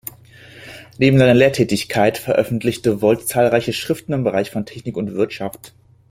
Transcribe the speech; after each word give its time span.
Neben 0.97 1.19
seiner 1.19 1.35
Lehrtätigkeit 1.35 2.17
veröffentlichte 2.17 3.03
Woldt 3.03 3.27
zahlreiche 3.27 3.71
Schriften 3.71 4.13
im 4.13 4.23
Bereich 4.23 4.49
von 4.49 4.65
Technik 4.65 4.97
und 4.97 5.13
Wirtschaft. 5.13 5.75